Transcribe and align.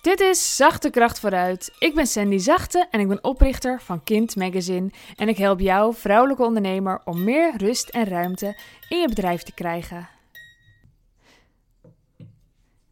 Dit 0.00 0.20
is 0.20 0.56
Zachte 0.56 0.90
Kracht 0.90 1.20
Vooruit. 1.20 1.72
Ik 1.78 1.94
ben 1.94 2.06
Sandy 2.06 2.38
Zachte 2.38 2.86
en 2.90 3.00
ik 3.00 3.08
ben 3.08 3.24
oprichter 3.24 3.80
van 3.80 4.04
Kind 4.04 4.36
Magazine. 4.36 4.90
En 5.16 5.28
ik 5.28 5.36
help 5.36 5.60
jou, 5.60 5.94
vrouwelijke 5.94 6.42
ondernemer, 6.42 7.00
om 7.04 7.24
meer 7.24 7.56
rust 7.56 7.88
en 7.88 8.04
ruimte 8.04 8.60
in 8.88 8.98
je 8.98 9.08
bedrijf 9.08 9.42
te 9.42 9.52
krijgen. 9.52 10.08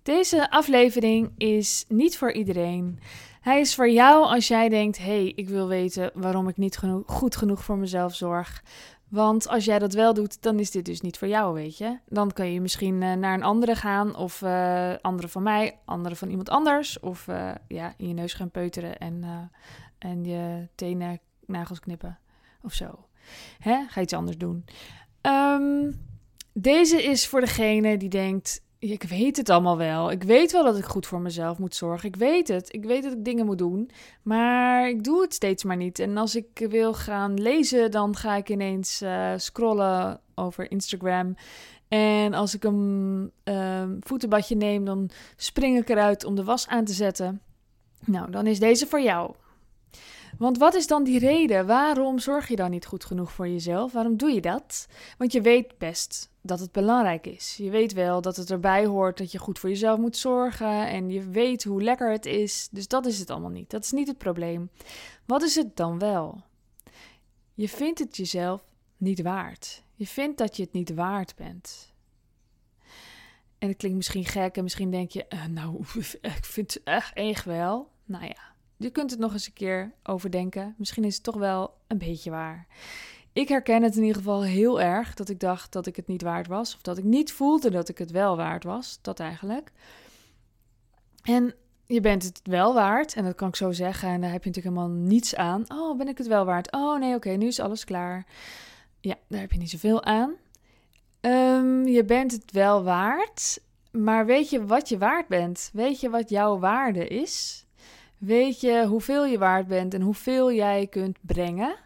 Deze 0.02 0.50
aflevering 0.50 1.32
is 1.36 1.84
niet 1.88 2.16
voor 2.18 2.32
iedereen. 2.32 3.00
Hij 3.40 3.60
is 3.60 3.74
voor 3.74 3.90
jou 3.90 4.24
als 4.24 4.48
jij 4.48 4.68
denkt: 4.68 4.98
hey, 4.98 5.32
ik 5.36 5.48
wil 5.48 5.68
weten 5.68 6.10
waarom 6.14 6.48
ik 6.48 6.56
niet 6.56 6.76
genoeg, 6.76 7.02
goed 7.06 7.36
genoeg 7.36 7.64
voor 7.64 7.76
mezelf 7.76 8.14
zorg. 8.14 8.62
Want 9.08 9.48
als 9.48 9.64
jij 9.64 9.78
dat 9.78 9.92
wel 9.92 10.14
doet, 10.14 10.42
dan 10.42 10.58
is 10.58 10.70
dit 10.70 10.84
dus 10.84 11.00
niet 11.00 11.18
voor 11.18 11.28
jou, 11.28 11.54
weet 11.54 11.78
je. 11.78 11.98
Dan 12.06 12.32
kan 12.32 12.52
je 12.52 12.60
misschien 12.60 13.02
uh, 13.02 13.12
naar 13.12 13.34
een 13.34 13.42
andere 13.42 13.74
gaan, 13.74 14.16
of 14.16 14.42
uh, 14.42 14.94
andere 15.00 15.28
van 15.28 15.42
mij, 15.42 15.78
andere 15.84 16.16
van 16.16 16.28
iemand 16.28 16.50
anders. 16.50 17.00
Of 17.00 17.26
uh, 17.26 17.50
ja, 17.68 17.94
in 17.96 18.08
je 18.08 18.14
neus 18.14 18.34
gaan 18.34 18.50
peuteren 18.50 18.98
en, 18.98 19.50
en 19.98 20.24
je 20.24 20.68
tenen 20.74 21.20
nagels 21.46 21.80
knippen 21.80 22.18
of 22.62 22.72
zo. 22.72 23.06
Hè? 23.58 23.84
Ga 23.88 24.00
iets 24.00 24.12
anders 24.12 24.38
doen. 24.38 24.64
Um, 25.22 26.06
deze 26.52 27.02
is 27.02 27.26
voor 27.26 27.40
degene 27.40 27.96
die 27.96 28.08
denkt: 28.08 28.62
ik 28.78 29.02
weet 29.02 29.36
het 29.36 29.48
allemaal 29.48 29.76
wel. 29.76 30.10
Ik 30.10 30.22
weet 30.22 30.52
wel 30.52 30.64
dat 30.64 30.78
ik 30.78 30.84
goed 30.84 31.06
voor 31.06 31.20
mezelf 31.20 31.58
moet 31.58 31.74
zorgen. 31.74 32.08
Ik 32.08 32.16
weet 32.16 32.48
het. 32.48 32.72
Ik 32.72 32.84
weet 32.84 33.02
dat 33.02 33.12
ik 33.12 33.24
dingen 33.24 33.46
moet 33.46 33.58
doen. 33.58 33.90
Maar 34.22 34.88
ik 34.88 35.04
doe 35.04 35.22
het 35.22 35.34
steeds 35.34 35.64
maar 35.64 35.76
niet. 35.76 35.98
En 35.98 36.16
als 36.16 36.36
ik 36.36 36.66
wil 36.68 36.94
gaan 36.94 37.40
lezen, 37.40 37.90
dan 37.90 38.16
ga 38.16 38.36
ik 38.36 38.48
ineens 38.48 39.02
uh, 39.02 39.32
scrollen 39.36 40.20
over 40.34 40.70
Instagram. 40.70 41.36
En 41.88 42.34
als 42.34 42.54
ik 42.54 42.64
een 42.64 43.32
uh, 43.44 43.82
voetenbadje 44.00 44.56
neem, 44.56 44.84
dan 44.84 45.10
spring 45.36 45.78
ik 45.78 45.88
eruit 45.88 46.24
om 46.24 46.34
de 46.34 46.44
was 46.44 46.68
aan 46.68 46.84
te 46.84 46.92
zetten. 46.92 47.40
Nou, 48.04 48.30
dan 48.30 48.46
is 48.46 48.58
deze 48.58 48.86
voor 48.86 49.00
jou. 49.00 49.34
Want 50.38 50.58
wat 50.58 50.74
is 50.74 50.86
dan 50.86 51.04
die 51.04 51.18
reden? 51.18 51.66
Waarom 51.66 52.18
zorg 52.18 52.48
je 52.48 52.56
dan 52.56 52.70
niet 52.70 52.86
goed 52.86 53.04
genoeg 53.04 53.32
voor 53.32 53.48
jezelf? 53.48 53.92
Waarom 53.92 54.16
doe 54.16 54.30
je 54.30 54.40
dat? 54.40 54.88
Want 55.16 55.32
je 55.32 55.40
weet 55.40 55.78
best 55.78 56.30
dat 56.40 56.60
het 56.60 56.72
belangrijk 56.72 57.26
is. 57.26 57.56
Je 57.56 57.70
weet 57.70 57.92
wel 57.92 58.20
dat 58.20 58.36
het 58.36 58.50
erbij 58.50 58.86
hoort 58.86 59.18
dat 59.18 59.32
je 59.32 59.38
goed 59.38 59.58
voor 59.58 59.68
jezelf 59.68 59.98
moet 59.98 60.16
zorgen 60.16 60.88
en 60.88 61.10
je 61.10 61.28
weet 61.28 61.64
hoe 61.64 61.82
lekker 61.82 62.10
het 62.12 62.26
is. 62.26 62.68
Dus 62.70 62.88
dat 62.88 63.06
is 63.06 63.18
het 63.18 63.30
allemaal 63.30 63.50
niet. 63.50 63.70
Dat 63.70 63.84
is 63.84 63.92
niet 63.92 64.08
het 64.08 64.18
probleem. 64.18 64.70
Wat 65.26 65.42
is 65.42 65.54
het 65.54 65.76
dan 65.76 65.98
wel? 65.98 66.42
Je 67.54 67.68
vindt 67.68 67.98
het 67.98 68.16
jezelf 68.16 68.62
niet 68.96 69.22
waard. 69.22 69.82
Je 69.94 70.06
vindt 70.06 70.38
dat 70.38 70.56
je 70.56 70.62
het 70.62 70.72
niet 70.72 70.94
waard 70.94 71.36
bent. 71.36 71.92
En 73.58 73.68
het 73.68 73.76
klinkt 73.76 73.96
misschien 73.96 74.24
gek 74.24 74.56
en 74.56 74.62
misschien 74.62 74.90
denk 74.90 75.10
je, 75.10 75.26
uh, 75.28 75.44
nou, 75.44 75.84
ik 76.20 76.44
vind 76.44 76.74
het 76.74 76.82
echt 76.82 77.14
echt 77.14 77.44
wel. 77.44 77.90
Nou 78.04 78.24
ja, 78.24 78.54
je 78.78 78.90
kunt 78.90 79.10
het 79.10 79.20
nog 79.20 79.32
eens 79.32 79.46
een 79.46 79.52
keer 79.52 79.92
overdenken. 80.02 80.74
Misschien 80.78 81.04
is 81.04 81.14
het 81.14 81.24
toch 81.24 81.36
wel 81.36 81.74
een 81.86 81.98
beetje 81.98 82.30
waar. 82.30 82.66
Ik 83.32 83.48
herken 83.48 83.82
het 83.82 83.96
in 83.96 84.02
ieder 84.02 84.16
geval 84.16 84.44
heel 84.44 84.80
erg 84.80 85.14
dat 85.14 85.28
ik 85.28 85.40
dacht 85.40 85.72
dat 85.72 85.86
ik 85.86 85.96
het 85.96 86.06
niet 86.06 86.22
waard 86.22 86.46
was. 86.46 86.74
Of 86.74 86.80
dat 86.80 86.98
ik 86.98 87.04
niet 87.04 87.32
voelde 87.32 87.70
dat 87.70 87.88
ik 87.88 87.98
het 87.98 88.10
wel 88.10 88.36
waard 88.36 88.64
was. 88.64 88.98
Dat 89.02 89.20
eigenlijk. 89.20 89.72
En 91.22 91.54
je 91.86 92.00
bent 92.00 92.22
het 92.22 92.40
wel 92.42 92.74
waard. 92.74 93.14
En 93.14 93.24
dat 93.24 93.34
kan 93.34 93.48
ik 93.48 93.56
zo 93.56 93.72
zeggen. 93.72 94.08
En 94.08 94.20
daar 94.20 94.32
heb 94.32 94.44
je 94.44 94.50
natuurlijk 94.50 94.76
helemaal 94.76 94.96
niets 94.96 95.34
aan. 95.34 95.64
Oh, 95.68 95.98
ben 95.98 96.08
ik 96.08 96.18
het 96.18 96.26
wel 96.26 96.44
waard? 96.44 96.72
Oh 96.72 96.98
nee, 96.98 97.14
oké, 97.14 97.30
nu 97.30 97.46
is 97.46 97.60
alles 97.60 97.84
klaar. 97.84 98.26
Ja, 99.00 99.14
daar 99.28 99.40
heb 99.40 99.52
je 99.52 99.58
niet 99.58 99.70
zoveel 99.70 100.04
aan. 100.04 100.32
Um, 101.20 101.86
je 101.86 102.04
bent 102.04 102.32
het 102.32 102.52
wel 102.52 102.82
waard. 102.82 103.60
Maar 103.90 104.26
weet 104.26 104.50
je 104.50 104.66
wat 104.66 104.88
je 104.88 104.98
waard 104.98 105.28
bent? 105.28 105.70
Weet 105.72 106.00
je 106.00 106.10
wat 106.10 106.30
jouw 106.30 106.58
waarde 106.58 107.08
is? 107.08 107.66
Weet 108.18 108.60
je 108.60 108.86
hoeveel 108.86 109.24
je 109.24 109.38
waard 109.38 109.66
bent 109.66 109.94
en 109.94 110.00
hoeveel 110.00 110.52
jij 110.52 110.86
kunt 110.86 111.18
brengen? 111.20 111.76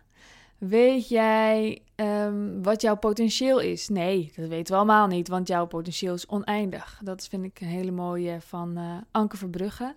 Weet 0.58 1.08
jij 1.08 1.82
um, 1.96 2.62
wat 2.62 2.82
jouw 2.82 2.96
potentieel 2.96 3.60
is? 3.60 3.88
Nee, 3.88 4.32
dat 4.36 4.48
weten 4.48 4.72
we 4.72 4.78
allemaal 4.78 5.06
niet, 5.06 5.28
want 5.28 5.48
jouw 5.48 5.66
potentieel 5.66 6.14
is 6.14 6.26
oneindig. 6.26 7.00
Dat 7.04 7.28
vind 7.28 7.44
ik 7.44 7.60
een 7.60 7.66
hele 7.66 7.90
mooie 7.90 8.40
van 8.40 8.78
uh, 8.78 8.96
Anke 9.10 9.36
Verbrugge. 9.36 9.96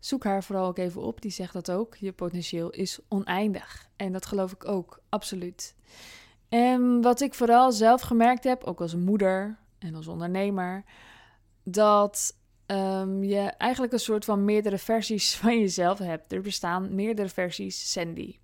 Zoek 0.00 0.24
haar 0.24 0.44
vooral 0.44 0.66
ook 0.66 0.78
even 0.78 1.02
op, 1.02 1.20
die 1.20 1.30
zegt 1.30 1.52
dat 1.52 1.70
ook. 1.70 1.96
Je 1.96 2.12
potentieel 2.12 2.70
is 2.70 2.98
oneindig. 3.08 3.88
En 3.96 4.12
dat 4.12 4.26
geloof 4.26 4.52
ik 4.52 4.68
ook, 4.68 5.00
absoluut. 5.08 5.74
En 6.48 7.00
wat 7.00 7.20
ik 7.20 7.34
vooral 7.34 7.72
zelf 7.72 8.00
gemerkt 8.00 8.44
heb, 8.44 8.64
ook 8.64 8.80
als 8.80 8.94
moeder 8.94 9.58
en 9.78 9.94
als 9.94 10.06
ondernemer, 10.08 10.84
dat 11.62 12.36
um, 12.66 13.24
je 13.24 13.40
eigenlijk 13.40 13.92
een 13.92 13.98
soort 13.98 14.24
van 14.24 14.44
meerdere 14.44 14.78
versies 14.78 15.34
van 15.36 15.58
jezelf 15.58 15.98
hebt. 15.98 16.32
Er 16.32 16.40
bestaan 16.40 16.94
meerdere 16.94 17.28
versies 17.28 17.92
Sandy. 17.92 18.36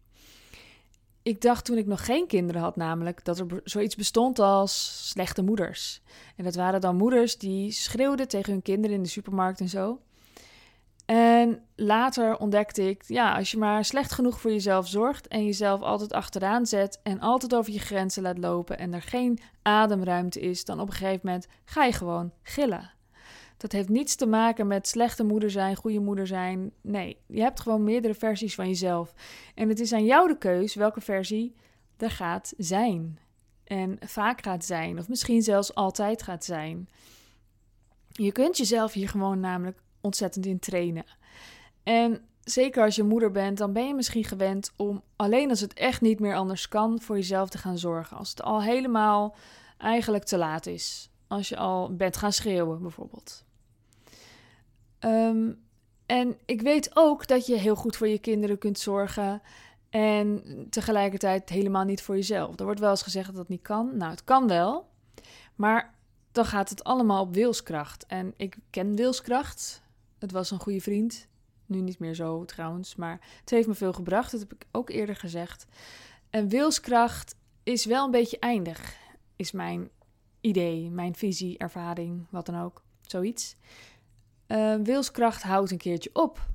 Ik 1.23 1.41
dacht 1.41 1.65
toen 1.65 1.77
ik 1.77 1.87
nog 1.87 2.05
geen 2.05 2.27
kinderen 2.27 2.63
had, 2.63 2.77
namelijk 2.77 3.25
dat 3.25 3.39
er 3.39 3.47
zoiets 3.65 3.97
bestond 3.97 4.39
als 4.39 5.03
slechte 5.09 5.43
moeders. 5.43 6.03
En 6.37 6.45
dat 6.45 6.55
waren 6.55 6.81
dan 6.81 6.97
moeders 6.97 7.39
die 7.39 7.71
schreeuwden 7.71 8.29
tegen 8.29 8.53
hun 8.53 8.63
kinderen 8.63 8.97
in 8.97 9.03
de 9.03 9.09
supermarkt 9.09 9.61
en 9.61 9.69
zo. 9.69 10.01
En 11.07 11.63
later 11.77 12.37
ontdekte 12.37 12.89
ik, 12.89 13.03
ja, 13.07 13.37
als 13.37 13.51
je 13.51 13.59
maar 13.59 13.85
slecht 13.85 14.13
genoeg 14.13 14.41
voor 14.41 14.51
jezelf 14.51 14.89
zorgt 14.89 15.29
en 15.29 15.45
jezelf 15.45 15.81
altijd 15.81 16.13
achteraan 16.13 16.67
zet 16.67 17.01
en 17.03 17.21
altijd 17.21 17.55
over 17.55 17.73
je 17.73 17.79
grenzen 17.79 18.23
laat 18.23 18.39
lopen 18.39 18.79
en 18.79 18.93
er 18.93 19.03
geen 19.03 19.39
ademruimte 19.63 20.41
is, 20.41 20.65
dan 20.65 20.81
op 20.81 20.87
een 20.87 20.95
gegeven 20.95 21.21
moment 21.23 21.47
ga 21.65 21.85
je 21.85 21.93
gewoon 21.93 22.33
gillen. 22.43 22.93
Dat 23.59 23.73
heeft 23.73 23.89
niets 23.89 24.15
te 24.15 24.27
maken 24.27 24.67
met 24.67 24.89
slechte 24.89 25.25
moeder 25.25 25.51
zijn, 25.51 25.77
goede 25.77 25.99
moeder 26.01 26.27
zijn. 26.27 26.73
Nee, 26.81 27.17
je 27.27 27.41
hebt 27.41 27.61
gewoon 27.61 27.85
meerdere 27.85 28.15
versies 28.15 28.55
van 28.55 28.69
jezelf. 28.69 29.15
En 29.55 29.69
het 29.69 29.81
is 29.81 29.93
aan 29.93 30.05
jou 30.05 30.29
de 30.29 30.39
keus 30.39 30.75
welke 30.75 31.01
versie 31.01 31.55
er 31.97 32.11
gaat 32.11 32.53
zijn. 32.57 33.19
En 33.65 33.99
vaak 34.01 34.43
gaat 34.43 34.65
zijn, 34.65 34.99
of 34.99 35.09
misschien 35.09 35.43
zelfs 35.43 35.75
altijd 35.75 36.23
gaat 36.23 36.45
zijn. 36.45 36.89
Je 38.09 38.33
kunt 38.33 38.57
jezelf 38.57 38.93
hier 38.93 39.09
gewoon 39.09 39.41
namelijk 39.41 39.79
ontzettend 40.01 40.47
in 40.47 40.59
trainen. 40.59 41.05
En 41.83 42.21
zeker 42.41 42.85
als 42.85 42.97
je 42.97 43.03
moeder 43.03 43.31
bent, 43.31 43.59
dan 43.59 43.73
ben 43.73 43.87
je 43.87 43.95
misschien 43.95 44.25
gewend 44.25 44.73
om 44.77 45.03
alleen 45.17 45.51
als 45.51 45.61
het 45.61 45.75
echt 45.75 46.01
niet 46.01 46.21
meer 46.21 46.35
anders 46.35 46.69
kan, 46.69 47.01
voor 47.01 47.17
jezelf 47.17 47.49
te 47.49 47.59
gaan 47.59 47.79
zorgen. 47.79 48.17
Als 48.17 48.31
het 48.31 48.43
al 48.43 48.63
helemaal 48.63 49.37
eigenlijk 49.79 50.25
te 50.25 50.39
laat 50.39 50.67
is. 50.67 51.11
Als 51.27 51.49
je 51.49 51.57
al 51.57 51.97
bent 51.97 52.17
gaan 52.17 52.33
schreeuwen, 52.33 52.83
bijvoorbeeld. 52.83 53.45
Um, 55.01 55.67
en 56.07 56.39
ik 56.45 56.61
weet 56.61 56.91
ook 56.95 57.27
dat 57.27 57.47
je 57.47 57.57
heel 57.57 57.77
goed 57.77 57.97
voor 57.97 58.09
je 58.09 58.19
kinderen 58.19 58.59
kunt 58.59 58.79
zorgen. 58.79 59.43
En 59.91 60.43
tegelijkertijd 60.71 61.49
helemaal 61.49 61.85
niet 61.85 62.03
voor 62.03 62.15
jezelf. 62.15 62.59
Er 62.59 62.65
wordt 62.65 62.81
wel 62.81 62.91
eens 62.91 63.03
gezegd 63.03 63.27
dat 63.27 63.37
dat 63.37 63.49
niet 63.49 63.63
kan. 63.63 63.97
Nou, 63.97 64.11
het 64.11 64.25
kan 64.25 64.49
wel. 64.49 64.89
Maar 65.55 65.95
dan 66.33 66.45
gaat 66.45 66.71
het 66.71 66.85
allemaal 66.85 67.23
op 67.23 67.35
wilskracht. 67.35 68.07
En 68.07 68.35
ik 68.37 68.57
ken 68.71 68.97
wilskracht. 68.97 69.83
Het 70.19 70.33
was 70.33 70.51
een 70.51 70.61
goede 70.61 70.81
vriend. 70.81 71.29
Nu 71.67 71.81
niet 71.81 71.99
meer 71.99 72.15
zo 72.15 72.45
trouwens. 72.45 72.95
Maar 72.95 73.21
het 73.41 73.51
heeft 73.51 73.69
me 73.69 73.75
veel 73.75 73.93
gebracht. 73.93 74.31
Dat 74.31 74.41
heb 74.41 74.53
ik 74.53 74.67
ook 74.71 74.91
eerder 74.91 75.17
gezegd. 75.17 75.67
En 76.31 76.49
wilskracht 76.49 77.35
is 77.63 77.85
wel 77.85 78.05
een 78.05 78.11
beetje 78.11 78.39
eindig. 78.39 78.97
Is 79.37 79.53
mijn 79.53 79.91
idee, 80.41 80.91
mijn 80.91 81.15
visie, 81.15 81.59
ervaring, 81.59 82.27
wat 82.31 82.47
dan 82.47 82.61
ook. 82.61 82.83
Zoiets 83.01 83.57
uh, 84.49 84.75
wilskracht 84.83 85.43
houdt 85.43 85.71
een 85.71 85.79
keertje 85.79 86.11
op. 86.13 86.47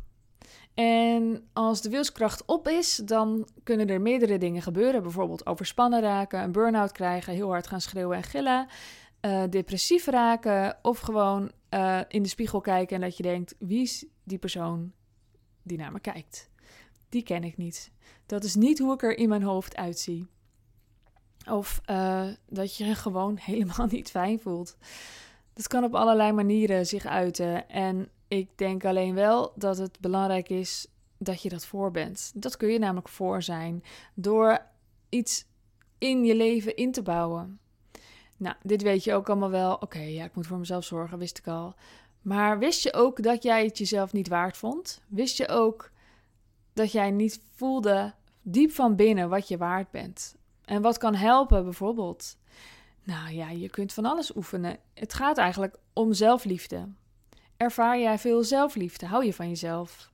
En 0.73 1.47
als 1.53 1.81
de 1.81 1.89
wilskracht 1.89 2.45
op 2.45 2.67
is, 2.67 2.95
dan 2.95 3.47
kunnen 3.63 3.87
er 3.87 4.01
meerdere 4.01 4.37
dingen 4.37 4.61
gebeuren. 4.61 5.01
Bijvoorbeeld 5.01 5.45
overspannen 5.45 6.01
raken, 6.01 6.41
een 6.41 6.51
burn-out 6.51 6.91
krijgen, 6.91 7.33
heel 7.33 7.49
hard 7.49 7.67
gaan 7.67 7.81
schreeuwen 7.81 8.17
en 8.17 8.23
gillen, 8.23 8.67
uh, 9.21 9.43
depressief 9.49 10.05
raken 10.05 10.77
of 10.81 10.99
gewoon 10.99 11.51
uh, 11.69 11.99
in 12.07 12.23
de 12.23 12.29
spiegel 12.29 12.61
kijken 12.61 12.95
en 12.95 13.01
dat 13.01 13.17
je 13.17 13.23
denkt: 13.23 13.55
wie 13.59 13.81
is 13.81 14.05
die 14.23 14.37
persoon 14.37 14.91
die 15.63 15.77
naar 15.77 15.91
me 15.91 15.99
kijkt? 15.99 16.49
Die 17.09 17.23
ken 17.23 17.43
ik 17.43 17.57
niet. 17.57 17.91
Dat 18.25 18.43
is 18.43 18.55
niet 18.55 18.79
hoe 18.79 18.93
ik 18.93 19.03
er 19.03 19.17
in 19.17 19.29
mijn 19.29 19.43
hoofd 19.43 19.75
uitzie. 19.75 20.27
Of 21.49 21.81
dat 22.49 22.75
je 22.77 22.85
je 22.85 22.95
gewoon 22.95 23.37
helemaal 23.51 23.87
niet 23.87 24.09
fijn 24.09 24.39
voelt. 24.39 24.77
Dat 25.53 25.67
kan 25.67 25.83
op 25.83 25.95
allerlei 25.95 26.31
manieren 26.31 26.85
zich 26.85 27.05
uiten. 27.05 27.69
En 27.69 28.09
ik 28.27 28.57
denk 28.57 28.85
alleen 28.85 29.13
wel 29.13 29.53
dat 29.55 29.77
het 29.77 29.99
belangrijk 29.99 30.49
is 30.49 30.87
dat 31.17 31.41
je 31.41 31.49
dat 31.49 31.65
voor 31.65 31.91
bent. 31.91 32.31
Dat 32.35 32.57
kun 32.57 32.69
je 32.69 32.79
namelijk 32.79 33.09
voor 33.09 33.41
zijn 33.41 33.83
door 34.13 34.65
iets 35.09 35.45
in 35.97 36.23
je 36.23 36.35
leven 36.35 36.75
in 36.75 36.91
te 36.91 37.01
bouwen. 37.01 37.59
Nou, 38.37 38.55
dit 38.61 38.81
weet 38.81 39.03
je 39.03 39.13
ook 39.13 39.29
allemaal 39.29 39.49
wel. 39.49 39.73
Oké, 39.75 39.99
ja, 39.99 40.23
ik 40.23 40.35
moet 40.35 40.47
voor 40.47 40.57
mezelf 40.57 40.83
zorgen, 40.83 41.17
wist 41.17 41.37
ik 41.37 41.47
al. 41.47 41.75
Maar 42.21 42.59
wist 42.59 42.83
je 42.83 42.93
ook 42.93 43.23
dat 43.23 43.43
jij 43.43 43.65
het 43.65 43.77
jezelf 43.77 44.13
niet 44.13 44.27
waard 44.27 44.57
vond? 44.57 45.01
Wist 45.07 45.37
je 45.37 45.47
ook 45.47 45.91
dat 46.73 46.91
jij 46.91 47.11
niet 47.11 47.41
voelde 47.55 48.13
diep 48.41 48.71
van 48.71 48.95
binnen 48.95 49.29
wat 49.29 49.47
je 49.47 49.57
waard 49.57 49.91
bent? 49.91 50.35
En 50.65 50.81
wat 50.81 50.97
kan 50.97 51.15
helpen 51.15 51.63
bijvoorbeeld? 51.63 52.37
Nou 53.03 53.33
ja, 53.33 53.49
je 53.49 53.69
kunt 53.69 53.93
van 53.93 54.05
alles 54.05 54.35
oefenen. 54.35 54.77
Het 54.93 55.13
gaat 55.13 55.37
eigenlijk 55.37 55.77
om 55.93 56.13
zelfliefde. 56.13 56.87
Ervaar 57.57 57.99
jij 57.99 58.19
veel 58.19 58.43
zelfliefde? 58.43 59.05
Hou 59.05 59.25
je 59.25 59.33
van 59.33 59.47
jezelf? 59.47 60.11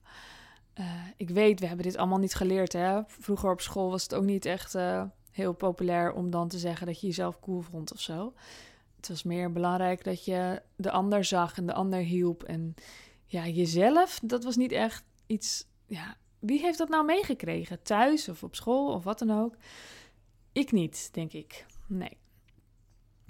Uh, 0.80 0.86
ik 1.18 1.30
weet, 1.30 1.60
we 1.60 1.66
hebben 1.66 1.86
dit 1.86 1.98
allemaal 1.98 2.18
niet 2.18 2.34
geleerd. 2.34 2.74
Hè? 2.74 3.02
Vroeger 3.08 3.52
op 3.52 3.62
school 3.62 3.90
was 3.90 4.04
het 4.04 4.16
ook 4.16 4.24
niet 4.24 4.46
echt 4.46 4.76
uh, 4.76 5.04
heel 5.32 5.54
populair 5.54 6.14
om 6.14 6.30
dan 6.30 6.48
te 6.48 6.58
zeggen 6.58 6.88
dat 6.88 7.00
je 7.00 7.08
jezelf 7.08 7.40
cool 7.40 7.62
vond 7.62 7.94
of 7.94 8.00
zo. 8.00 8.34
Het 8.96 9.10
was 9.10 9.24
meer 9.24 9.52
belangrijk 9.52 10.04
dat 10.04 10.26
je 10.26 10.62
de 10.76 10.92
ander 10.92 11.24
zag 11.24 11.58
en 11.58 11.66
de 11.66 11.74
ander 11.74 12.00
hielp. 12.00 12.44
En 12.44 12.76
ja, 13.26 13.48
jezelf, 13.48 14.20
dat 14.24 14.44
was 14.44 14.56
niet 14.56 14.72
echt 14.72 15.04
iets. 15.28 15.66
Ja, 15.86 16.18
wie 16.40 16.60
heeft 16.60 16.78
dat 16.78 16.90
nou 16.90 17.06
meegekregen? 17.06 17.82
Thuis 17.82 18.30
of 18.30 18.44
op 18.44 18.56
school 18.56 18.94
of 18.94 19.04
wat 19.04 19.20
dan 19.20 19.32
ook? 19.32 19.56
Ik 20.52 20.72
niet, 20.72 21.10
denk 21.14 21.34
ik. 21.34 21.66
Nee. 21.88 22.18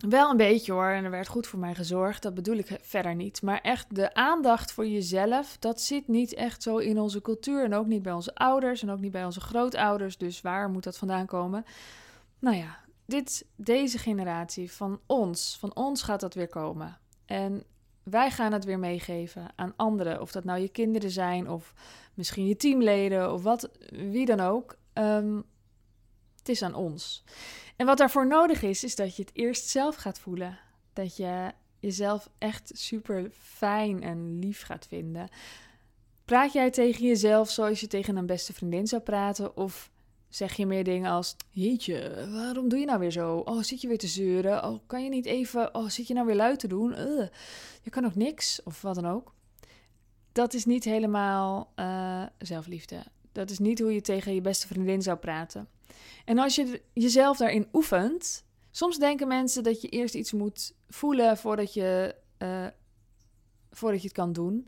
Wel 0.07 0.29
een 0.29 0.37
beetje 0.37 0.71
hoor, 0.71 0.89
en 0.89 1.03
er 1.03 1.11
werd 1.11 1.27
goed 1.27 1.47
voor 1.47 1.59
mij 1.59 1.75
gezorgd, 1.75 2.23
dat 2.23 2.33
bedoel 2.33 2.57
ik 2.57 2.77
verder 2.81 3.15
niet. 3.15 3.41
Maar 3.41 3.61
echt 3.61 3.95
de 3.95 4.13
aandacht 4.13 4.71
voor 4.71 4.87
jezelf, 4.87 5.57
dat 5.59 5.81
zit 5.81 6.07
niet 6.07 6.33
echt 6.33 6.63
zo 6.63 6.77
in 6.77 6.99
onze 6.99 7.21
cultuur. 7.21 7.63
En 7.63 7.73
ook 7.73 7.85
niet 7.85 8.01
bij 8.01 8.13
onze 8.13 8.35
ouders 8.35 8.81
en 8.81 8.89
ook 8.89 8.99
niet 8.99 9.11
bij 9.11 9.25
onze 9.25 9.41
grootouders. 9.41 10.17
Dus 10.17 10.41
waar 10.41 10.69
moet 10.69 10.83
dat 10.83 10.97
vandaan 10.97 11.25
komen? 11.25 11.65
Nou 12.39 12.55
ja, 12.55 12.79
dit, 13.05 13.45
deze 13.55 13.97
generatie 13.97 14.71
van 14.71 14.99
ons, 15.05 15.57
van 15.59 15.75
ons 15.75 16.01
gaat 16.01 16.19
dat 16.19 16.33
weer 16.33 16.49
komen. 16.49 16.97
En 17.25 17.63
wij 18.03 18.31
gaan 18.31 18.53
het 18.53 18.65
weer 18.65 18.79
meegeven 18.79 19.47
aan 19.55 19.73
anderen. 19.75 20.21
Of 20.21 20.31
dat 20.31 20.43
nou 20.43 20.59
je 20.59 20.69
kinderen 20.69 21.11
zijn, 21.11 21.49
of 21.49 21.73
misschien 22.13 22.47
je 22.47 22.55
teamleden, 22.55 23.33
of 23.33 23.43
wat, 23.43 23.69
wie 23.89 24.25
dan 24.25 24.39
ook. 24.39 24.77
Um, 24.93 25.43
het 26.37 26.49
is 26.49 26.61
aan 26.61 26.75
ons. 26.75 27.23
En 27.79 27.85
wat 27.85 27.97
daarvoor 27.97 28.27
nodig 28.27 28.61
is, 28.61 28.83
is 28.83 28.95
dat 28.95 29.15
je 29.15 29.21
het 29.21 29.35
eerst 29.35 29.67
zelf 29.67 29.95
gaat 29.95 30.19
voelen. 30.19 30.59
Dat 30.93 31.17
je 31.17 31.51
jezelf 31.79 32.29
echt 32.37 32.71
super 32.73 33.31
fijn 33.31 34.03
en 34.03 34.39
lief 34.39 34.61
gaat 34.61 34.87
vinden. 34.87 35.29
Praat 36.25 36.53
jij 36.53 36.69
tegen 36.69 37.05
jezelf 37.05 37.49
zoals 37.49 37.79
je 37.79 37.87
tegen 37.87 38.15
een 38.15 38.25
beste 38.25 38.53
vriendin 38.53 38.87
zou 38.87 39.01
praten? 39.01 39.57
Of 39.57 39.91
zeg 40.29 40.53
je 40.53 40.65
meer 40.65 40.83
dingen 40.83 41.11
als: 41.11 41.35
Jeetje, 41.49 42.27
waarom 42.31 42.69
doe 42.69 42.79
je 42.79 42.85
nou 42.85 42.99
weer 42.99 43.11
zo? 43.11 43.37
Oh, 43.37 43.61
zit 43.61 43.81
je 43.81 43.87
weer 43.87 43.97
te 43.97 44.07
zeuren? 44.07 44.63
Oh, 44.63 44.79
kan 44.87 45.03
je 45.03 45.09
niet 45.09 45.25
even. 45.25 45.75
Oh, 45.75 45.89
zit 45.89 46.07
je 46.07 46.13
nou 46.13 46.25
weer 46.25 46.35
luid 46.35 46.59
te 46.59 46.67
doen? 46.67 46.89
je 47.81 47.89
kan 47.89 48.05
ook 48.05 48.15
niks, 48.15 48.63
of 48.63 48.81
wat 48.81 48.95
dan 48.95 49.07
ook. 49.07 49.33
Dat 50.31 50.53
is 50.53 50.65
niet 50.65 50.83
helemaal 50.83 51.73
uh, 51.75 52.23
zelfliefde. 52.37 53.03
Dat 53.31 53.49
is 53.49 53.59
niet 53.59 53.79
hoe 53.79 53.93
je 53.93 54.01
tegen 54.01 54.33
je 54.33 54.41
beste 54.41 54.67
vriendin 54.67 55.01
zou 55.01 55.17
praten. 55.17 55.67
En 56.29 56.37
als 56.37 56.55
je 56.55 56.81
jezelf 56.93 57.37
daarin 57.37 57.67
oefent, 57.73 58.43
soms 58.71 58.97
denken 58.97 59.27
mensen 59.27 59.63
dat 59.63 59.81
je 59.81 59.87
eerst 59.87 60.15
iets 60.15 60.31
moet 60.31 60.73
voelen 60.89 61.37
voordat 61.37 61.73
je, 61.73 62.15
uh, 62.39 62.65
voordat 63.71 64.01
je 64.01 64.07
het 64.07 64.17
kan 64.17 64.33
doen. 64.33 64.67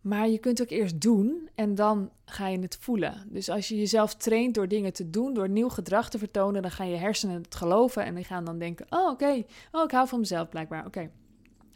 Maar 0.00 0.28
je 0.28 0.38
kunt 0.38 0.62
ook 0.62 0.70
eerst 0.70 1.00
doen 1.00 1.48
en 1.54 1.74
dan 1.74 2.10
ga 2.24 2.48
je 2.48 2.58
het 2.58 2.76
voelen. 2.80 3.26
Dus 3.30 3.48
als 3.48 3.68
je 3.68 3.78
jezelf 3.78 4.14
traint 4.14 4.54
door 4.54 4.68
dingen 4.68 4.92
te 4.92 5.10
doen, 5.10 5.34
door 5.34 5.48
nieuw 5.48 5.68
gedrag 5.68 6.10
te 6.10 6.18
vertonen, 6.18 6.62
dan 6.62 6.70
gaan 6.70 6.88
je 6.88 6.96
hersenen 6.96 7.42
het 7.42 7.54
geloven 7.54 8.04
en 8.04 8.14
die 8.14 8.24
gaan 8.24 8.44
dan 8.44 8.58
denken: 8.58 8.86
oh 8.88 9.10
oké, 9.10 9.44
oh 9.70 9.82
ik 9.84 9.90
hou 9.90 10.08
van 10.08 10.18
mezelf 10.18 10.48
blijkbaar, 10.48 10.86
oké. 10.86 11.10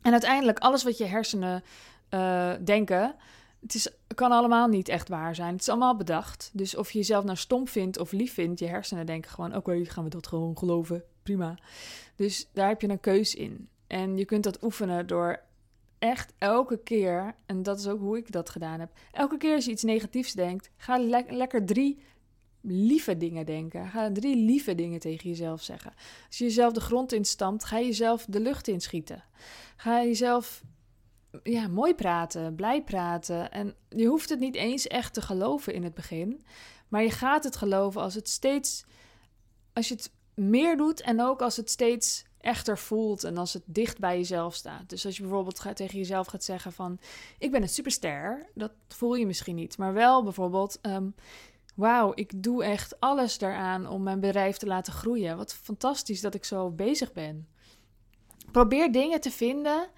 En 0.03 0.13
uiteindelijk 0.13 0.59
alles 0.59 0.85
wat 0.85 0.99
je 0.99 1.05
hersenen 1.05 1.63
uh, 2.11 2.53
denken, 2.65 3.15
het 3.67 3.75
is, 3.75 3.89
kan 4.15 4.33
allemaal 4.33 4.69
niet 4.69 4.89
echt 4.89 5.09
waar 5.09 5.35
zijn. 5.35 5.53
Het 5.53 5.61
is 5.61 5.69
allemaal 5.69 5.97
bedacht. 5.97 6.51
Dus 6.53 6.77
of 6.77 6.91
je 6.91 6.99
jezelf 6.99 7.25
nou 7.25 7.37
stom 7.37 7.69
vindt 7.69 7.99
of 7.99 8.13
lief 8.13 8.33
vindt, 8.33 8.59
je 8.59 8.67
hersenen 8.67 9.07
denken 9.07 9.31
gewoon: 9.31 9.57
oké, 9.57 9.85
gaan 9.85 10.05
we 10.05 10.11
dat 10.11 10.27
gewoon 10.27 10.59
geloven. 10.59 11.05
Prima. 11.23 11.59
Dus 12.17 12.49
daar 12.53 12.69
heb 12.69 12.81
je 12.81 12.89
een 12.89 13.01
keus 13.01 13.35
in. 13.35 13.69
En 13.87 14.17
je 14.17 14.25
kunt 14.25 14.45
dat 14.45 14.63
oefenen 14.63 15.07
door 15.07 15.41
echt 15.99 16.33
elke 16.39 16.79
keer, 16.79 17.35
en 17.47 17.63
dat 17.63 17.79
is 17.79 17.89
ook 17.89 18.01
hoe 18.01 18.17
ik 18.17 18.33
dat 18.33 18.51
gedaan 18.51 18.81
heb. 18.81 18.91
Elke 19.13 19.37
keer 19.37 19.55
als 19.55 19.65
je 19.65 19.71
iets 19.71 19.83
negatiefs 19.83 20.33
denkt, 20.33 20.71
ga 20.77 20.99
lekker 21.29 21.65
drie 21.65 21.99
lieve 22.61 23.17
dingen 23.17 23.47
denken. 23.47 23.89
Ga 23.89 24.13
drie 24.13 24.37
lieve 24.37 24.75
dingen 24.75 25.01
tegen 25.01 25.29
jezelf 25.29 25.63
zeggen. 25.63 25.93
Als 26.27 26.39
je 26.39 26.45
jezelf 26.45 26.73
de 26.73 26.81
grond 26.81 27.13
instampt, 27.13 27.65
ga 27.65 27.79
je 27.79 27.87
jezelf 27.87 28.27
de 28.29 28.41
lucht 28.41 28.69
inschieten. 28.69 29.25
Ga 29.77 30.03
jezelf 30.03 30.63
ja, 31.43 31.69
mooi 31.69 31.95
praten, 31.95 32.55
blij 32.55 32.83
praten. 32.83 33.51
En 33.51 33.75
je 33.89 34.07
hoeft 34.07 34.29
het 34.29 34.39
niet 34.39 34.55
eens 34.55 34.87
echt 34.87 35.15
te 35.15 35.21
geloven 35.21 35.75
in 35.75 35.85
het 35.85 35.95
begin. 35.95 36.47
Maar 36.89 37.03
je 37.03 37.11
gaat 37.11 37.45
het 37.45 37.57
geloven 37.57 38.01
als 38.01 38.15
het 38.15 38.29
steeds. 38.29 38.85
Als 39.73 39.89
je 39.89 39.95
het 39.95 40.11
meer 40.35 40.77
doet 40.77 41.01
en 41.01 41.23
ook 41.23 41.43
als 41.43 41.57
het 41.57 41.71
steeds 41.71 42.25
echter 42.41 42.79
voelt 42.79 43.25
en 43.25 43.37
als 43.37 43.53
het 43.53 43.63
dicht 43.67 43.99
bij 43.99 44.17
jezelf 44.17 44.55
staat. 44.55 44.89
Dus 44.89 45.07
als 45.07 45.17
je 45.17 45.23
bijvoorbeeld 45.23 45.61
gaat, 45.61 45.77
tegen 45.77 45.99
jezelf 45.99 46.27
gaat 46.27 46.45
zeggen 46.45 46.73
van... 46.73 46.99
ik 47.39 47.51
ben 47.51 47.63
een 47.63 47.69
superster, 47.69 48.51
dat 48.55 48.73
voel 48.89 49.15
je 49.15 49.27
misschien 49.27 49.57
niet. 49.57 49.79
Maar 49.79 49.93
wel 49.93 50.23
bijvoorbeeld... 50.23 50.79
Um, 50.83 51.15
Wauw, 51.77 52.13
ik 52.15 52.43
doe 52.43 52.65
echt 52.65 53.01
alles 53.01 53.39
daaraan 53.39 53.89
om 53.89 54.03
mijn 54.03 54.21
bedrijf 54.21 54.57
te 54.57 54.67
laten 54.67 54.93
groeien. 54.93 55.37
Wat 55.37 55.55
fantastisch 55.55 56.21
dat 56.21 56.35
ik 56.35 56.45
zo 56.45 56.71
bezig 56.71 57.13
ben. 57.13 57.49
Probeer 58.53 58.93
dingen 58.93 59.21
te 59.21 59.31
vinden 59.31 59.89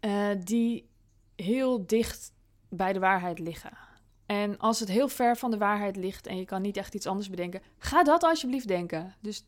uh, 0.00 0.28
die 0.44 0.88
heel 1.36 1.86
dicht 1.86 2.32
bij 2.68 2.92
de 2.92 2.98
waarheid 2.98 3.38
liggen. 3.38 3.78
En 4.26 4.58
als 4.58 4.80
het 4.80 4.88
heel 4.88 5.08
ver 5.08 5.36
van 5.36 5.50
de 5.50 5.58
waarheid 5.58 5.96
ligt 5.96 6.26
en 6.26 6.36
je 6.36 6.44
kan 6.44 6.62
niet 6.62 6.76
echt 6.76 6.94
iets 6.94 7.06
anders 7.06 7.30
bedenken, 7.30 7.62
ga 7.78 8.02
dat 8.02 8.22
alsjeblieft 8.22 8.68
denken. 8.68 9.14
Dus 9.20 9.44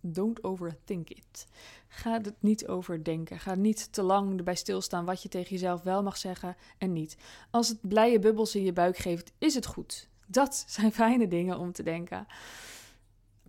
don't 0.00 0.44
overthink 0.44 1.08
it. 1.08 1.46
Ga 1.88 2.12
het 2.12 2.32
niet 2.38 2.66
overdenken. 2.66 3.38
Ga 3.38 3.54
niet 3.54 3.92
te 3.92 4.02
lang 4.02 4.38
erbij 4.38 4.54
stilstaan 4.54 5.04
wat 5.04 5.22
je 5.22 5.28
tegen 5.28 5.50
jezelf 5.50 5.82
wel 5.82 6.02
mag 6.02 6.16
zeggen 6.16 6.56
en 6.78 6.92
niet. 6.92 7.16
Als 7.50 7.68
het 7.68 7.78
blije 7.80 8.18
bubbels 8.18 8.54
in 8.54 8.62
je 8.62 8.72
buik 8.72 8.96
geeft, 8.96 9.32
is 9.38 9.54
het 9.54 9.66
goed. 9.66 10.08
Dat 10.26 10.64
zijn 10.68 10.92
fijne 11.02 11.28
dingen 11.28 11.58
om 11.58 11.72
te 11.72 11.82
denken. 11.82 12.26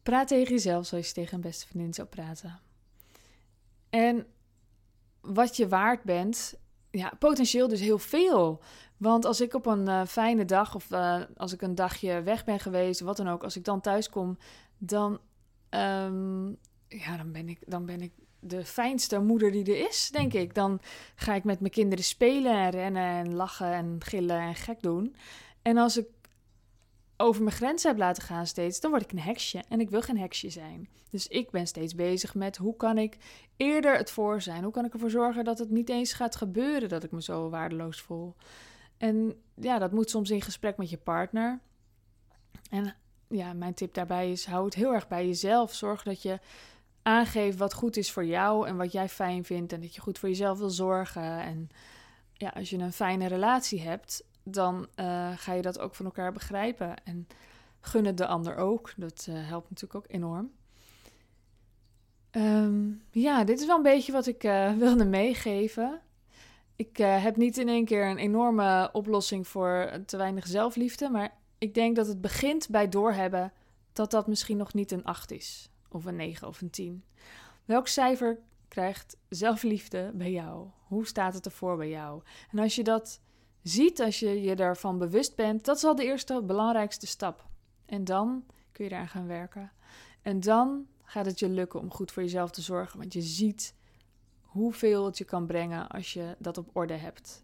Praat 0.03 0.27
tegen 0.27 0.53
jezelf 0.53 0.85
zoals 0.85 1.07
je 1.07 1.13
tegen 1.13 1.35
een 1.35 1.41
beste 1.41 1.67
vriendin 1.67 1.93
zou 1.93 2.07
praten. 2.07 2.59
En 3.89 4.25
wat 5.23 5.57
je 5.57 5.67
waard 5.67 6.03
bent, 6.03 6.53
ja, 6.91 7.13
potentieel 7.19 7.67
dus 7.67 7.79
heel 7.79 7.99
veel. 7.99 8.61
Want 8.97 9.25
als 9.25 9.41
ik 9.41 9.53
op 9.53 9.65
een 9.65 9.87
uh, 9.89 10.05
fijne 10.05 10.45
dag 10.45 10.75
of 10.75 10.91
uh, 10.91 11.21
als 11.37 11.53
ik 11.53 11.61
een 11.61 11.75
dagje 11.75 12.21
weg 12.21 12.43
ben 12.43 12.59
geweest, 12.59 12.99
wat 12.99 13.17
dan 13.17 13.27
ook, 13.27 13.43
als 13.43 13.55
ik 13.55 13.65
dan 13.65 13.81
thuis 13.81 14.09
kom, 14.09 14.37
dan, 14.77 15.11
um, 15.69 16.57
ja, 16.87 17.17
dan, 17.17 17.31
ben 17.31 17.49
ik, 17.49 17.59
dan 17.65 17.85
ben 17.85 18.01
ik 18.01 18.11
de 18.39 18.65
fijnste 18.65 19.19
moeder 19.19 19.51
die 19.51 19.65
er 19.65 19.87
is, 19.87 20.09
denk 20.11 20.33
ik. 20.33 20.55
Dan 20.55 20.79
ga 21.15 21.33
ik 21.33 21.43
met 21.43 21.59
mijn 21.59 21.71
kinderen 21.71 22.03
spelen 22.03 22.55
en 22.55 22.69
rennen 22.69 23.03
en 23.03 23.35
lachen 23.35 23.73
en 23.73 23.95
gillen 23.99 24.39
en 24.39 24.55
gek 24.55 24.81
doen. 24.81 25.15
En 25.61 25.77
als 25.77 25.97
ik 25.97 26.07
over 27.17 27.43
mijn 27.43 27.55
grenzen 27.55 27.89
heb 27.89 27.99
laten 27.99 28.23
gaan 28.23 28.47
steeds, 28.47 28.79
dan 28.79 28.91
word 28.91 29.03
ik 29.03 29.11
een 29.11 29.19
heksje. 29.19 29.63
En 29.69 29.79
ik 29.79 29.89
wil 29.89 30.01
geen 30.01 30.17
heksje 30.17 30.49
zijn. 30.49 30.89
Dus 31.09 31.27
ik 31.27 31.51
ben 31.51 31.67
steeds 31.67 31.95
bezig 31.95 32.35
met 32.35 32.57
hoe 32.57 32.75
kan 32.75 32.97
ik 32.97 33.17
eerder 33.57 33.97
het 33.97 34.11
voor 34.11 34.41
zijn? 34.41 34.63
Hoe 34.63 34.71
kan 34.71 34.85
ik 34.85 34.93
ervoor 34.93 35.09
zorgen 35.09 35.43
dat 35.43 35.59
het 35.59 35.69
niet 35.69 35.89
eens 35.89 36.13
gaat 36.13 36.35
gebeuren 36.35 36.89
dat 36.89 37.03
ik 37.03 37.11
me 37.11 37.21
zo 37.21 37.49
waardeloos 37.49 38.01
voel? 38.01 38.35
En 38.97 39.35
ja, 39.55 39.79
dat 39.79 39.91
moet 39.91 40.09
soms 40.09 40.29
in 40.29 40.41
gesprek 40.41 40.77
met 40.77 40.89
je 40.89 40.97
partner. 40.97 41.59
En 42.69 42.95
ja, 43.27 43.53
mijn 43.53 43.73
tip 43.73 43.93
daarbij 43.93 44.31
is: 44.31 44.45
hou 44.45 44.65
het 44.65 44.73
heel 44.73 44.93
erg 44.93 45.07
bij 45.07 45.25
jezelf. 45.25 45.73
Zorg 45.73 46.03
dat 46.03 46.21
je 46.21 46.39
aangeeft 47.01 47.57
wat 47.57 47.73
goed 47.73 47.97
is 47.97 48.11
voor 48.11 48.25
jou 48.25 48.67
en 48.67 48.77
wat 48.77 48.91
jij 48.91 49.09
fijn 49.09 49.43
vindt. 49.43 49.73
En 49.73 49.81
dat 49.81 49.95
je 49.95 50.01
goed 50.01 50.19
voor 50.19 50.29
jezelf 50.29 50.57
wil 50.57 50.69
zorgen. 50.69 51.41
En 51.41 51.69
ja, 52.33 52.49
als 52.49 52.69
je 52.69 52.77
een 52.77 52.93
fijne 52.93 53.27
relatie 53.27 53.81
hebt, 53.81 54.23
dan 54.43 54.87
uh, 54.95 55.31
ga 55.35 55.53
je 55.53 55.61
dat 55.61 55.79
ook 55.79 55.95
van 55.95 56.05
elkaar 56.05 56.31
begrijpen. 56.31 57.03
En 57.03 57.27
gun 57.79 58.05
het 58.05 58.17
de 58.17 58.27
ander 58.27 58.55
ook. 58.55 58.93
Dat 58.97 59.25
uh, 59.29 59.47
helpt 59.47 59.69
natuurlijk 59.69 60.05
ook 60.05 60.15
enorm. 60.15 60.51
Um, 62.31 63.03
ja, 63.11 63.43
dit 63.43 63.59
is 63.59 63.65
wel 63.65 63.75
een 63.75 63.83
beetje 63.83 64.11
wat 64.11 64.27
ik 64.27 64.43
uh, 64.43 64.73
wilde 64.85 65.05
meegeven. 65.05 66.01
Ik 66.75 66.97
heb 66.97 67.35
niet 67.35 67.57
in 67.57 67.69
één 67.69 67.85
keer 67.85 68.09
een 68.09 68.17
enorme 68.17 68.89
oplossing 68.91 69.47
voor 69.47 69.91
te 70.05 70.17
weinig 70.17 70.47
zelfliefde. 70.47 71.09
Maar 71.09 71.37
ik 71.57 71.73
denk 71.73 71.95
dat 71.95 72.07
het 72.07 72.21
begint 72.21 72.69
bij 72.69 72.89
doorhebben 72.89 73.53
dat 73.93 74.11
dat 74.11 74.27
misschien 74.27 74.57
nog 74.57 74.73
niet 74.73 74.91
een 74.91 75.03
8 75.03 75.31
is. 75.31 75.69
Of 75.89 76.05
een 76.05 76.15
9 76.15 76.47
of 76.47 76.61
een 76.61 76.69
10. 76.69 77.03
Welk 77.65 77.87
cijfer 77.87 78.39
krijgt 78.67 79.17
zelfliefde 79.29 80.11
bij 80.13 80.31
jou? 80.31 80.67
Hoe 80.87 81.07
staat 81.07 81.33
het 81.33 81.45
ervoor 81.45 81.77
bij 81.77 81.89
jou? 81.89 82.21
En 82.51 82.59
als 82.59 82.75
je 82.75 82.83
dat 82.83 83.21
ziet, 83.63 84.01
als 84.01 84.19
je 84.19 84.41
je 84.41 84.55
daarvan 84.55 84.97
bewust 84.97 85.35
bent, 85.35 85.65
dat 85.65 85.75
is 85.77 85.83
al 85.83 85.95
de 85.95 86.03
eerste 86.03 86.41
belangrijkste 86.43 87.07
stap. 87.07 87.47
En 87.85 88.03
dan 88.03 88.45
kun 88.71 88.85
je 88.85 88.91
eraan 88.91 89.07
gaan 89.07 89.27
werken. 89.27 89.71
En 90.21 90.39
dan 90.39 90.87
gaat 91.03 91.25
het 91.25 91.39
je 91.39 91.49
lukken 91.49 91.79
om 91.79 91.91
goed 91.91 92.11
voor 92.11 92.23
jezelf 92.23 92.51
te 92.51 92.61
zorgen, 92.61 92.99
want 92.99 93.13
je 93.13 93.21
ziet 93.21 93.75
hoeveel 94.41 95.05
het 95.05 95.17
je 95.17 95.23
kan 95.23 95.45
brengen 95.45 95.87
als 95.87 96.13
je 96.13 96.35
dat 96.39 96.57
op 96.57 96.69
orde 96.73 96.93
hebt. 96.93 97.43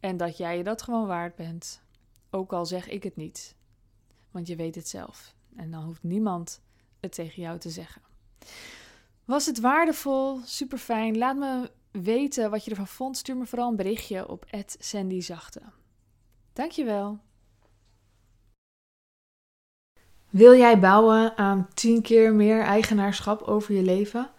En 0.00 0.16
dat 0.16 0.36
jij 0.36 0.56
je 0.56 0.64
dat 0.64 0.82
gewoon 0.82 1.06
waard 1.06 1.34
bent. 1.34 1.82
Ook 2.30 2.52
al 2.52 2.66
zeg 2.66 2.88
ik 2.88 3.02
het 3.02 3.16
niet. 3.16 3.54
Want 4.30 4.46
je 4.46 4.56
weet 4.56 4.74
het 4.74 4.88
zelf. 4.88 5.34
En 5.56 5.70
dan 5.70 5.84
hoeft 5.84 6.02
niemand 6.02 6.60
het 7.00 7.12
tegen 7.12 7.42
jou 7.42 7.58
te 7.58 7.70
zeggen. 7.70 8.02
Was 9.24 9.46
het 9.46 9.60
waardevol? 9.60 10.40
Super 10.44 10.78
fijn. 10.78 11.18
Laat 11.18 11.36
me 11.36 11.70
weten 11.90 12.50
wat 12.50 12.64
je 12.64 12.70
ervan 12.70 12.86
vond. 12.86 13.16
Stuur 13.16 13.36
me 13.36 13.46
vooral 13.46 13.70
een 13.70 13.76
berichtje 13.76 14.28
op 14.28 14.44
@sandyzachte. 14.78 15.60
Dankjewel. 16.52 17.18
Wil 20.30 20.54
jij 20.54 20.78
bouwen 20.78 21.36
aan 21.36 21.68
10 21.74 22.02
keer 22.02 22.34
meer 22.34 22.62
eigenaarschap 22.62 23.42
over 23.42 23.74
je 23.74 23.82
leven? 23.82 24.30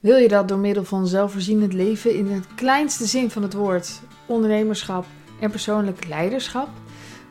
Wil 0.00 0.16
je 0.16 0.28
dat 0.28 0.48
door 0.48 0.58
middel 0.58 0.84
van 0.84 1.06
zelfvoorzienend 1.06 1.72
leven 1.72 2.14
in 2.14 2.26
het 2.26 2.54
kleinste 2.54 3.06
zin 3.06 3.30
van 3.30 3.42
het 3.42 3.54
woord, 3.54 4.00
ondernemerschap 4.26 5.04
en 5.40 5.50
persoonlijk 5.50 6.06
leiderschap? 6.06 6.68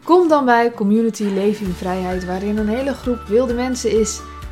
Kom 0.03 0.27
dan 0.27 0.45
bij 0.45 0.71
Community 0.71 1.23
Leven 1.23 1.65
in 1.65 1.71
Vrijheid, 1.71 2.25
waarin 2.25 2.57
een 2.57 2.67
hele 2.67 2.93
groep 2.93 3.19
wilde 3.19 3.53
mensen 3.53 3.99
is 3.99 4.21